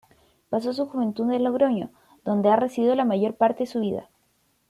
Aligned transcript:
Pasó 0.49 0.73
su 0.73 0.87
juventud 0.87 1.29
en 1.31 1.43
Logroño, 1.43 1.91
donde 2.25 2.49
ha 2.49 2.55
residido 2.55 2.95
la 2.95 3.05
mayor 3.05 3.35
parte 3.35 3.65
de 3.65 3.67
su 3.67 3.81
vida. 3.81 4.09